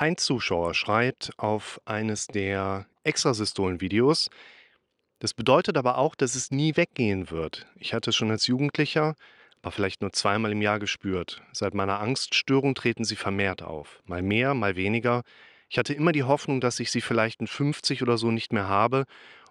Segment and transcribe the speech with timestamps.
[0.00, 4.30] Ein Zuschauer schreibt auf eines der Extrasystolen-Videos:
[5.18, 7.66] „Das bedeutet aber auch, dass es nie weggehen wird.
[7.76, 9.14] Ich hatte es schon als Jugendlicher,
[9.60, 11.42] aber vielleicht nur zweimal im Jahr gespürt.
[11.52, 14.00] Seit meiner Angststörung treten sie vermehrt auf.
[14.06, 15.22] Mal mehr, mal weniger.
[15.68, 18.68] Ich hatte immer die Hoffnung, dass ich sie vielleicht in 50 oder so nicht mehr
[18.68, 19.04] habe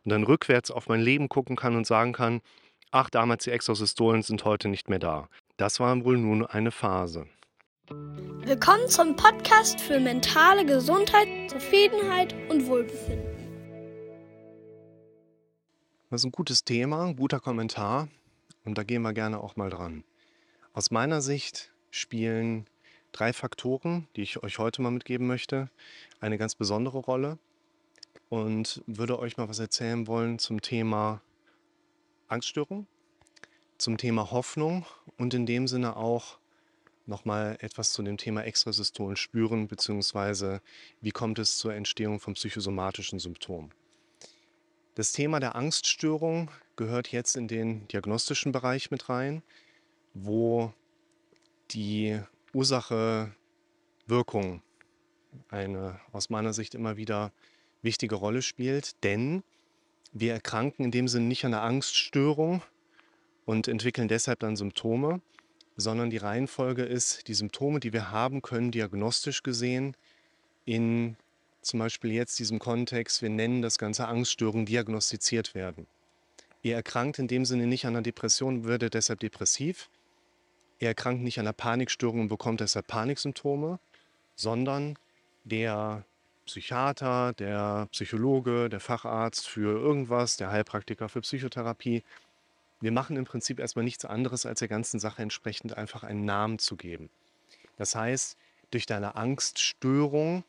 [0.04, 2.42] und dann rückwärts auf mein Leben gucken kann und sagen kann:
[2.90, 7.28] ‚Ach, damals die Extrasystolen sind heute nicht mehr da.‘ Das war wohl nur eine Phase.“
[7.90, 13.26] Willkommen zum Podcast für mentale Gesundheit, Zufriedenheit und Wohlbefinden.
[16.12, 18.08] Das ist ein gutes Thema, ein guter Kommentar
[18.64, 20.04] und da gehen wir gerne auch mal dran.
[20.74, 22.68] Aus meiner Sicht spielen
[23.12, 25.72] drei Faktoren, die ich euch heute mal mitgeben möchte,
[26.20, 27.40] eine ganz besondere Rolle
[28.30, 31.22] und würde euch mal was erzählen wollen zum Thema
[32.28, 32.86] Angststörung,
[33.80, 34.86] zum Thema Hoffnung
[35.18, 36.38] und in dem Sinne auch
[37.10, 40.62] nochmal etwas zu dem Thema Extrasystolen spüren, beziehungsweise
[41.02, 43.74] wie kommt es zur Entstehung von psychosomatischen Symptomen.
[44.96, 49.44] Das Thema der Angststörung gehört jetzt in den diagnostischen Bereich mit rein,
[50.14, 50.74] wo
[51.72, 52.20] die
[52.54, 53.34] Ursache
[54.08, 54.62] Wirkung
[55.50, 57.32] eine aus meiner Sicht immer wieder
[57.82, 59.44] wichtige Rolle spielt, denn
[60.12, 62.62] wir erkranken in dem Sinne nicht an einer Angststörung
[63.46, 65.22] und entwickeln deshalb dann Symptome,
[65.80, 69.96] sondern die Reihenfolge ist, die Symptome, die wir haben, können diagnostisch gesehen
[70.66, 71.16] in
[71.62, 75.88] zum Beispiel jetzt diesem Kontext, wir nennen das Ganze Angststörung, diagnostiziert werden.
[76.62, 79.90] Ihr erkrankt in dem Sinne nicht an einer Depression, würde deshalb depressiv.
[80.80, 83.80] Er erkrankt nicht an einer Panikstörung und bekommt deshalb Paniksymptome,
[84.36, 84.98] sondern
[85.44, 86.06] der
[86.46, 92.04] Psychiater, der Psychologe, der Facharzt für irgendwas, der Heilpraktiker für Psychotherapie
[92.82, 96.60] wir machen im Prinzip erstmal nichts anderes, als der ganzen Sache entsprechend einfach einen Namen
[96.60, 97.10] zu geben.
[97.78, 98.38] Das heißt,
[98.72, 100.44] durch deine Angststörung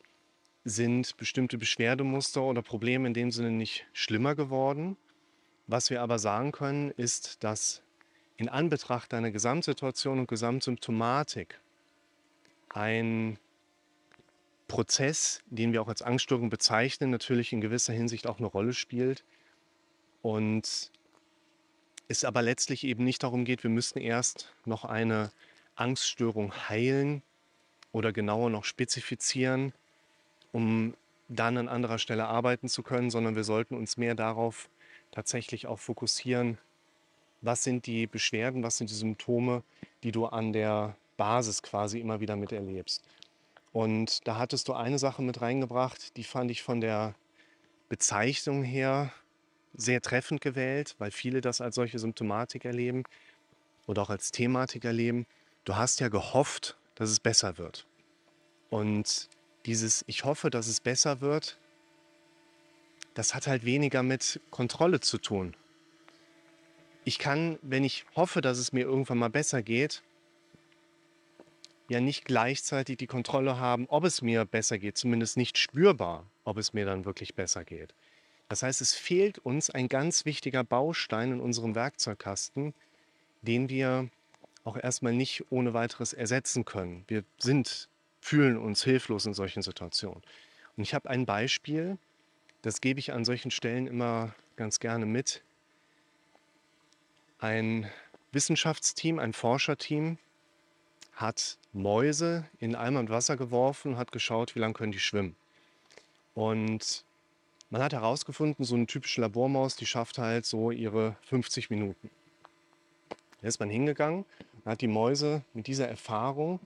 [0.63, 4.97] sind bestimmte Beschwerdemuster oder Probleme in dem Sinne nicht schlimmer geworden.
[5.67, 7.81] Was wir aber sagen können, ist, dass
[8.37, 11.59] in Anbetracht deiner Gesamtsituation und Gesamtsymptomatik
[12.69, 13.37] ein
[14.67, 19.25] Prozess, den wir auch als Angststörung bezeichnen, natürlich in gewisser Hinsicht auch eine Rolle spielt.
[20.21, 20.91] Und
[22.11, 25.31] es aber letztlich eben nicht darum geht, wir müssten erst noch eine
[25.75, 27.21] Angststörung heilen
[27.91, 29.73] oder genauer noch spezifizieren,
[30.51, 30.93] um
[31.27, 34.69] dann an anderer Stelle arbeiten zu können, sondern wir sollten uns mehr darauf
[35.11, 36.57] tatsächlich auch fokussieren,
[37.41, 39.63] was sind die Beschwerden, was sind die Symptome,
[40.03, 43.03] die du an der Basis quasi immer wieder miterlebst.
[43.73, 47.15] Und da hattest du eine Sache mit reingebracht, die fand ich von der
[47.89, 49.11] Bezeichnung her
[49.73, 53.03] sehr treffend gewählt, weil viele das als solche Symptomatik erleben
[53.87, 55.25] oder auch als Thematik erleben.
[55.65, 57.85] Du hast ja gehofft, dass es besser wird.
[58.69, 59.29] Und
[59.65, 61.57] dieses Ich hoffe, dass es besser wird,
[63.13, 65.55] das hat halt weniger mit Kontrolle zu tun.
[67.03, 70.03] Ich kann, wenn ich hoffe, dass es mir irgendwann mal besser geht,
[71.89, 76.57] ja nicht gleichzeitig die Kontrolle haben, ob es mir besser geht, zumindest nicht spürbar, ob
[76.57, 77.93] es mir dann wirklich besser geht.
[78.51, 82.73] Das heißt, es fehlt uns ein ganz wichtiger Baustein in unserem Werkzeugkasten,
[83.43, 84.09] den wir
[84.65, 87.05] auch erstmal nicht ohne weiteres ersetzen können.
[87.07, 87.87] Wir sind,
[88.19, 90.21] fühlen uns hilflos in solchen Situationen.
[90.75, 91.97] Und ich habe ein Beispiel,
[92.61, 95.43] das gebe ich an solchen Stellen immer ganz gerne mit.
[97.39, 97.89] Ein
[98.33, 100.17] Wissenschaftsteam, ein Forscherteam
[101.13, 105.37] hat Mäuse in Eimer mit Wasser geworfen und hat geschaut, wie lange können die schwimmen.
[106.33, 107.05] Und
[107.71, 112.11] man hat herausgefunden, so eine typische Labormaus, die schafft halt so ihre 50 Minuten.
[113.41, 114.25] Da ist man hingegangen
[114.63, 116.59] und hat die Mäuse mit dieser Erfahrung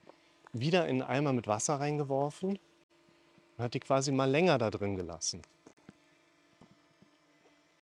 [0.52, 2.58] wieder in einen Eimer mit Wasser reingeworfen
[3.56, 5.42] und hat die quasi mal länger da drin gelassen.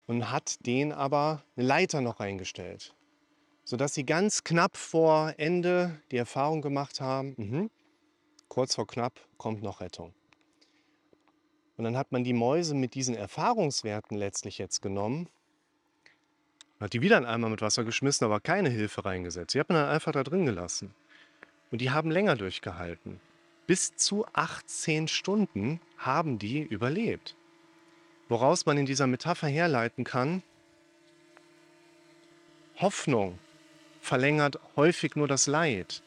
[0.07, 2.95] Und hat denen aber eine Leiter noch reingestellt,
[3.65, 7.69] sodass sie ganz knapp vor Ende die Erfahrung gemacht haben, mh,
[8.49, 10.13] kurz vor knapp kommt noch Rettung.
[11.77, 15.29] Und dann hat man die Mäuse mit diesen Erfahrungswerten letztlich jetzt genommen,
[16.81, 19.55] hat die wieder in Eimer mit Wasser geschmissen, aber keine Hilfe reingesetzt.
[19.55, 20.95] Die hat man dann einfach da drin gelassen.
[21.71, 23.21] Und die haben länger durchgehalten.
[23.67, 27.35] Bis zu 18 Stunden haben die überlebt.
[28.29, 30.43] Woraus man in dieser Metapher herleiten kann,
[32.77, 33.39] Hoffnung
[34.01, 36.03] verlängert häufig nur das Leid.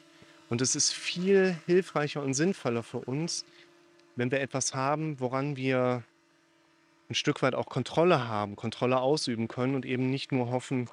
[0.49, 3.45] Und es ist viel hilfreicher und sinnvoller für uns,
[4.17, 6.03] wenn wir etwas haben, woran wir
[7.09, 10.89] ein Stück weit auch Kontrolle haben, Kontrolle ausüben können und eben nicht nur hoffen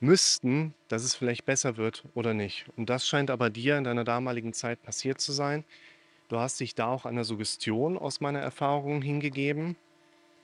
[0.00, 2.64] müssten, dass es vielleicht besser wird oder nicht.
[2.76, 5.64] Und das scheint aber dir in deiner damaligen Zeit passiert zu sein.
[6.28, 9.76] Du hast dich da auch einer Suggestion aus meiner Erfahrung hingegeben.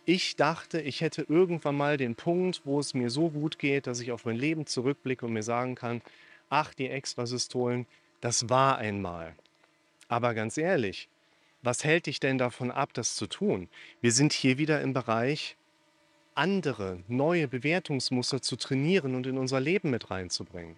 [0.04, 4.00] Ich dachte, ich hätte irgendwann mal den Punkt, wo es mir so gut geht, dass
[4.00, 6.02] ich auf mein Leben zurückblicke und mir sagen kann,
[6.50, 7.86] ach, die Extrasystolen,
[8.20, 9.34] das war einmal.
[10.08, 11.08] Aber ganz ehrlich,
[11.66, 13.68] was hält dich denn davon ab, das zu tun?
[14.00, 15.56] Wir sind hier wieder im Bereich,
[16.34, 20.76] andere, neue Bewertungsmuster zu trainieren und in unser Leben mit reinzubringen.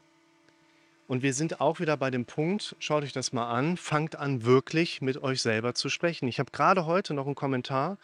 [1.07, 4.45] Und wir sind auch wieder bei dem Punkt, schaut euch das mal an, fangt an
[4.45, 6.27] wirklich mit euch selber zu sprechen.
[6.27, 7.99] Ich habe gerade heute noch einen Kommentar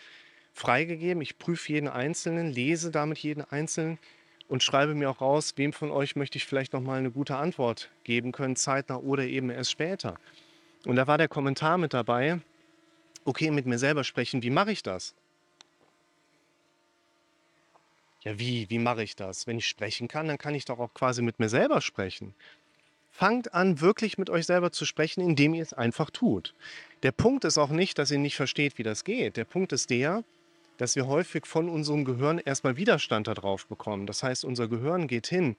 [0.53, 1.23] freigegeben.
[1.23, 3.99] Ich prüfe jeden Einzelnen, lese damit jeden Einzelnen
[4.49, 7.37] und schreibe mir auch raus, wem von euch möchte ich vielleicht noch mal eine gute
[7.37, 10.19] Antwort geben können, zeitnah oder eben erst später.
[10.85, 12.41] Und da war der Kommentar mit dabei,
[13.25, 15.15] okay, mit mir selber sprechen, wie mache ich das?
[18.23, 19.47] Ja, wie, wie mache ich das?
[19.47, 22.35] Wenn ich sprechen kann, dann kann ich doch auch quasi mit mir selber sprechen.
[23.11, 26.55] Fangt an, wirklich mit euch selber zu sprechen, indem ihr es einfach tut.
[27.03, 29.37] Der Punkt ist auch nicht, dass ihr nicht versteht, wie das geht.
[29.37, 30.25] Der Punkt ist der,
[30.79, 34.07] dass wir häufig von unserem Gehirn erstmal Widerstand darauf bekommen.
[34.07, 35.55] Das heißt, unser Gehirn geht hin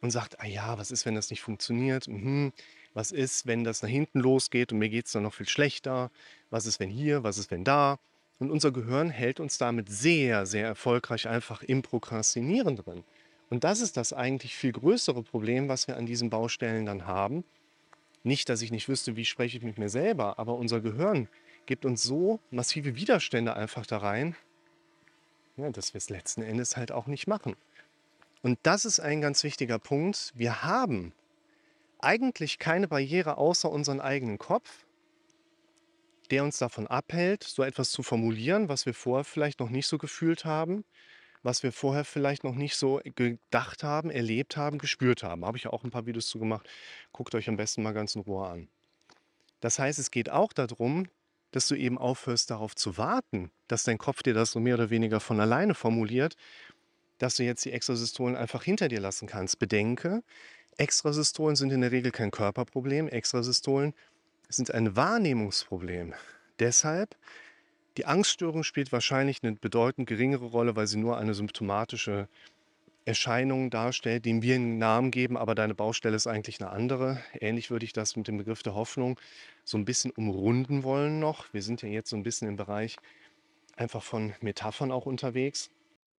[0.00, 2.08] und sagt, ah ja, was ist, wenn das nicht funktioniert?
[2.08, 2.52] Mhm.
[2.94, 6.10] Was ist, wenn das nach hinten losgeht und mir geht es dann noch viel schlechter?
[6.50, 7.24] Was ist, wenn hier?
[7.24, 7.98] Was ist, wenn da?
[8.38, 13.04] Und unser Gehirn hält uns damit sehr, sehr erfolgreich einfach im Prokrastinieren drin.
[13.50, 17.44] Und das ist das eigentlich viel größere Problem, was wir an diesen Baustellen dann haben.
[18.22, 21.28] Nicht, dass ich nicht wüsste, wie spreche ich mit mir selber, aber unser Gehirn
[21.66, 24.34] gibt uns so massive Widerstände einfach da rein,
[25.56, 27.54] ja, dass wir es letzten Endes halt auch nicht machen.
[28.42, 30.32] Und das ist ein ganz wichtiger Punkt.
[30.34, 31.12] Wir haben
[32.04, 34.86] eigentlich keine Barriere außer unseren eigenen Kopf,
[36.30, 39.98] der uns davon abhält, so etwas zu formulieren, was wir vorher vielleicht noch nicht so
[39.98, 40.84] gefühlt haben,
[41.42, 45.44] was wir vorher vielleicht noch nicht so gedacht haben, erlebt haben, gespürt haben.
[45.44, 46.68] Habe ich ja auch ein paar Videos zu gemacht.
[47.12, 48.68] Guckt euch am besten mal ganz in Ruhe an.
[49.60, 51.06] Das heißt, es geht auch darum,
[51.50, 54.90] dass du eben aufhörst darauf zu warten, dass dein Kopf dir das so mehr oder
[54.90, 56.34] weniger von alleine formuliert,
[57.18, 59.58] dass du jetzt die Extrasystolen einfach hinter dir lassen kannst.
[59.58, 60.22] Bedenke,
[60.78, 63.08] Extrasystolen sind in der Regel kein Körperproblem.
[63.08, 63.94] Extrasystolen
[64.48, 66.14] sind ein Wahrnehmungsproblem.
[66.58, 67.16] Deshalb,
[67.96, 72.28] die Angststörung spielt wahrscheinlich eine bedeutend geringere Rolle, weil sie nur eine symptomatische
[73.04, 77.22] Erscheinung darstellt, dem wir einen Namen geben, aber deine Baustelle ist eigentlich eine andere.
[77.38, 79.20] Ähnlich würde ich das mit dem Begriff der Hoffnung
[79.62, 81.52] so ein bisschen umrunden wollen noch.
[81.52, 82.96] Wir sind ja jetzt so ein bisschen im Bereich
[83.76, 85.70] einfach von Metaphern auch unterwegs.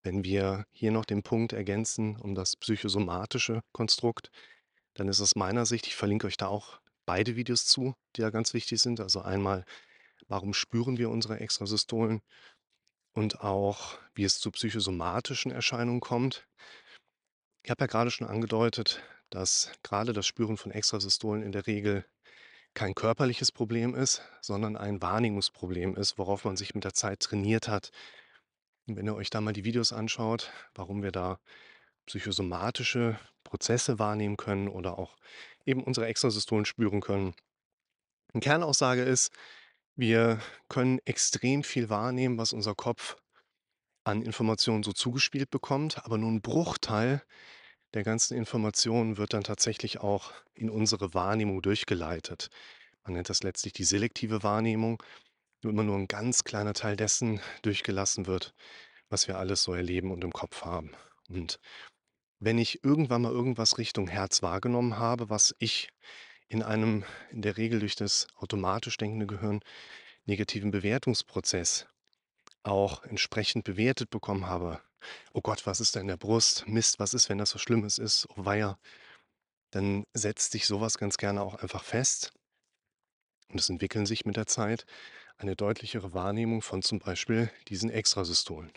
[0.06, 4.30] Wenn wir hier noch den Punkt ergänzen um das psychosomatische Konstrukt,
[4.94, 8.30] dann ist aus meiner Sicht, ich verlinke euch da auch beide Videos zu, die da
[8.30, 9.00] ganz wichtig sind.
[9.00, 9.66] Also einmal,
[10.28, 12.22] warum spüren wir unsere Extrasystolen
[13.14, 16.48] und auch, wie es zu psychosomatischen Erscheinungen kommt.
[17.64, 22.06] Ich habe ja gerade schon angedeutet, dass gerade das Spüren von Extrasystolen in der Regel
[22.76, 27.68] kein körperliches Problem ist, sondern ein Wahrnehmungsproblem ist, worauf man sich mit der Zeit trainiert
[27.68, 27.92] hat.
[28.88, 31.40] Und wenn ihr euch da mal die Videos anschaut, warum wir da
[32.06, 35.16] psychosomatische Prozesse wahrnehmen können oder auch
[35.66, 37.34] eben unsere Extrasystolen spüren können.
[38.34, 39.32] Eine Kernaussage ist,
[39.96, 43.18] wir können extrem viel wahrnehmen, was unser Kopf
[44.04, 47.24] an Informationen so zugespielt bekommt, aber nur ein Bruchteil
[47.94, 52.50] der ganzen Informationen wird dann tatsächlich auch in unsere Wahrnehmung durchgeleitet.
[53.04, 55.02] Man nennt das letztlich die selektive Wahrnehmung,
[55.62, 58.54] wo immer nur ein ganz kleiner Teil dessen durchgelassen wird,
[59.10, 60.92] was wir alles so erleben und im Kopf haben.
[61.30, 61.60] Und
[62.40, 65.90] wenn ich irgendwann mal irgendwas Richtung Herz wahrgenommen habe, was ich
[66.48, 69.62] in einem in der Regel durch das automatisch denkende Gehirn
[70.26, 71.88] negativen Bewertungsprozess
[72.64, 74.82] auch entsprechend bewertet bekommen habe.
[75.34, 76.68] Oh Gott, was ist da in der Brust?
[76.68, 78.28] Mist, was ist, wenn das so Schlimmes ist?
[78.36, 78.80] Oh weia.
[79.72, 82.34] Dann setzt sich sowas ganz gerne auch einfach fest.
[83.50, 84.86] Und es entwickeln sich mit der Zeit
[85.38, 88.72] eine deutlichere Wahrnehmung von zum Beispiel diesen Extrasystolen.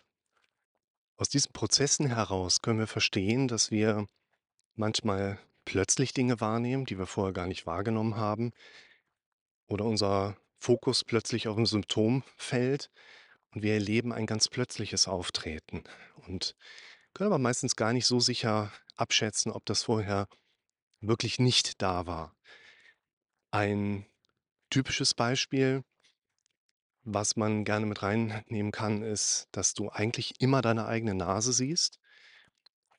[1.17, 4.07] Aus diesen Prozessen heraus können wir verstehen, dass wir
[4.75, 8.53] manchmal plötzlich Dinge wahrnehmen, die wir vorher gar nicht wahrgenommen haben,
[9.67, 12.91] oder unser Fokus plötzlich auf ein Symptom fällt
[13.53, 15.85] und wir erleben ein ganz plötzliches Auftreten
[16.27, 16.57] und
[17.15, 20.29] können aber meistens gar nicht so sicher abschätzen, ob das vorher
[21.01, 22.35] wirklich nicht da war.
[23.51, 24.07] Ein
[24.71, 25.85] typisches Beispiel,
[27.11, 31.99] was man gerne mit reinnehmen kann, ist, dass du eigentlich immer deine eigene Nase siehst.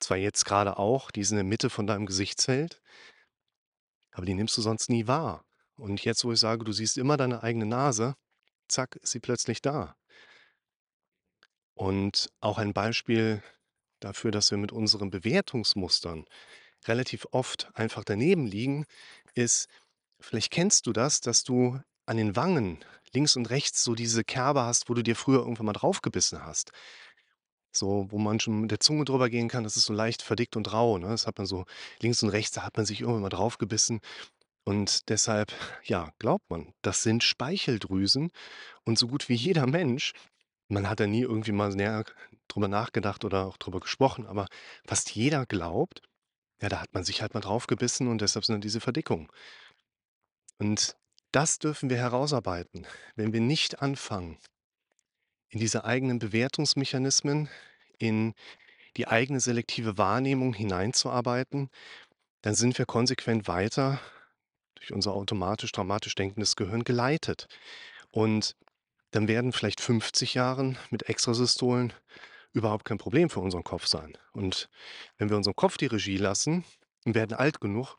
[0.00, 2.80] Zwar jetzt gerade auch, die ist in der Mitte von deinem Gesichtsfeld,
[4.12, 5.44] aber die nimmst du sonst nie wahr.
[5.76, 8.16] Und jetzt, wo ich sage, du siehst immer deine eigene Nase,
[8.68, 9.96] zack, ist sie plötzlich da.
[11.74, 13.42] Und auch ein Beispiel
[14.00, 16.24] dafür, dass wir mit unseren Bewertungsmustern
[16.86, 18.86] relativ oft einfach daneben liegen,
[19.34, 19.68] ist,
[20.18, 24.62] vielleicht kennst du das, dass du an den Wangen links und rechts so diese Kerbe
[24.62, 26.72] hast, wo du dir früher irgendwann mal draufgebissen hast.
[27.72, 30.56] So, wo man schon mit der Zunge drüber gehen kann, das ist so leicht verdickt
[30.56, 31.08] und rau, ne?
[31.08, 31.66] Das hat man so
[32.00, 34.00] links und rechts, da hat man sich irgendwann mal draufgebissen.
[34.64, 35.52] Und deshalb,
[35.84, 38.30] ja, glaubt man, das sind Speicheldrüsen.
[38.84, 40.12] Und so gut wie jeder Mensch,
[40.68, 42.04] man hat da nie irgendwie mal näher
[42.48, 44.46] drüber nachgedacht oder auch drüber gesprochen, aber
[44.86, 46.02] fast jeder glaubt,
[46.60, 49.28] ja, da hat man sich halt mal draufgebissen und deshalb sind dann diese Verdickungen.
[50.58, 50.96] Und
[51.32, 54.38] das dürfen wir herausarbeiten, wenn wir nicht anfangen,
[55.48, 57.48] in diese eigenen Bewertungsmechanismen,
[57.98, 58.34] in
[58.96, 61.70] die eigene selektive Wahrnehmung hineinzuarbeiten,
[62.42, 64.00] dann sind wir konsequent weiter
[64.76, 67.46] durch unser automatisch dramatisch denkendes Gehirn geleitet.
[68.10, 68.56] Und
[69.10, 71.92] dann werden vielleicht 50 Jahre mit Extrasystolen
[72.52, 74.16] überhaupt kein Problem für unseren Kopf sein.
[74.32, 74.68] Und
[75.18, 76.64] wenn wir unserem Kopf die Regie lassen
[77.04, 77.96] und werden alt genug,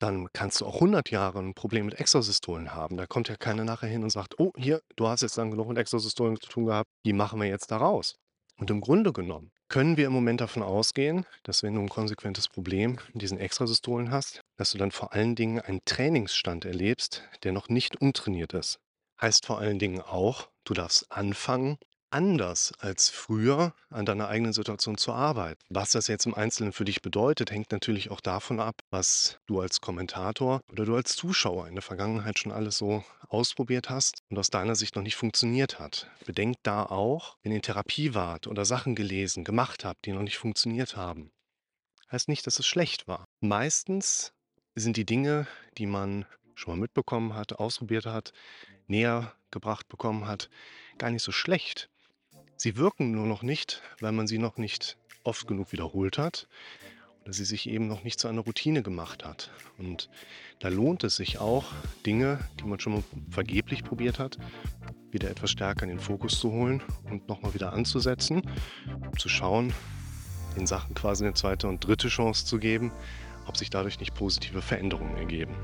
[0.00, 2.96] dann kannst du auch 100 Jahre ein Problem mit Extrasystolen haben.
[2.96, 5.68] Da kommt ja keiner nachher hin und sagt, oh, hier, du hast jetzt lang genug
[5.68, 8.16] mit Extrasystolen zu tun gehabt, die machen wir jetzt da raus.
[8.56, 12.48] Und im Grunde genommen können wir im Moment davon ausgehen, dass wenn du ein konsequentes
[12.48, 17.52] Problem mit diesen Extrasystolen hast, dass du dann vor allen Dingen einen Trainingsstand erlebst, der
[17.52, 18.80] noch nicht untrainiert ist.
[19.20, 21.78] Heißt vor allen Dingen auch, du darfst anfangen,
[22.10, 25.60] anders als früher an deiner eigenen Situation zu arbeiten.
[25.68, 29.60] Was das jetzt im Einzelnen für dich bedeutet, hängt natürlich auch davon ab, was du
[29.60, 34.38] als Kommentator oder du als Zuschauer in der Vergangenheit schon alles so ausprobiert hast und
[34.38, 36.10] aus deiner Sicht noch nicht funktioniert hat.
[36.26, 40.22] Bedenkt da auch, wenn ihr in Therapie wart oder Sachen gelesen, gemacht habt, die noch
[40.22, 41.30] nicht funktioniert haben.
[42.10, 43.24] Heißt nicht, dass es schlecht war.
[43.40, 44.32] Meistens
[44.74, 45.46] sind die Dinge,
[45.78, 48.32] die man schon mal mitbekommen hat, ausprobiert hat,
[48.86, 50.48] näher gebracht bekommen hat,
[50.98, 51.89] gar nicht so schlecht.
[52.62, 56.46] Sie wirken nur noch nicht, weil man sie noch nicht oft genug wiederholt hat
[57.22, 59.50] oder sie sich eben noch nicht zu einer Routine gemacht hat.
[59.78, 60.10] Und
[60.58, 61.72] da lohnt es sich auch,
[62.04, 64.36] Dinge, die man schon mal vergeblich probiert hat,
[65.10, 68.42] wieder etwas stärker in den Fokus zu holen und nochmal wieder anzusetzen,
[69.16, 69.72] zu schauen,
[70.54, 72.92] den Sachen quasi eine zweite und dritte Chance zu geben,
[73.46, 75.54] ob sich dadurch nicht positive Veränderungen ergeben.